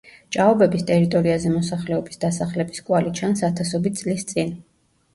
ჭაობების 0.35 0.85
ტერიტორიაზე 0.87 1.51
მოსახლეობის 1.57 2.21
დასახლების 2.25 2.85
კვალი 2.91 3.17
ჩანს 3.23 3.49
ათასობით 3.53 4.05
წლის 4.05 4.31
წინ. 4.35 4.55